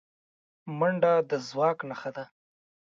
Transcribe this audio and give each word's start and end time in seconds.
منډه 0.77 1.13
د 1.29 1.31
ځواک 1.47 1.77
نښه 1.89 2.11
ده 2.15 2.23